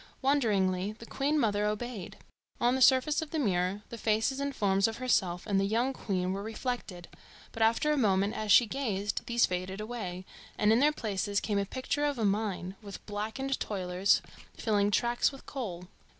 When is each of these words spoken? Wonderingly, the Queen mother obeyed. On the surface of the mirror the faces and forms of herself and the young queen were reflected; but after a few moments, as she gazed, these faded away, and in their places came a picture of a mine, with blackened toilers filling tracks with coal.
Wonderingly, 0.23 0.93
the 0.93 1.05
Queen 1.05 1.37
mother 1.39 1.67
obeyed. 1.67 2.17
On 2.59 2.73
the 2.73 2.81
surface 2.81 3.21
of 3.21 3.29
the 3.29 3.37
mirror 3.37 3.83
the 3.89 3.99
faces 3.99 4.39
and 4.39 4.55
forms 4.55 4.87
of 4.87 4.97
herself 4.97 5.45
and 5.45 5.59
the 5.59 5.63
young 5.63 5.93
queen 5.93 6.33
were 6.33 6.41
reflected; 6.41 7.07
but 7.51 7.61
after 7.61 7.91
a 7.91 7.95
few 7.95 8.01
moments, 8.01 8.35
as 8.35 8.51
she 8.51 8.65
gazed, 8.65 9.23
these 9.27 9.45
faded 9.45 9.79
away, 9.79 10.25
and 10.57 10.73
in 10.73 10.79
their 10.79 10.91
places 10.91 11.39
came 11.39 11.59
a 11.59 11.65
picture 11.67 12.03
of 12.05 12.17
a 12.17 12.25
mine, 12.25 12.75
with 12.81 13.05
blackened 13.05 13.59
toilers 13.59 14.23
filling 14.57 14.89
tracks 14.89 15.31
with 15.31 15.45
coal. 15.45 15.85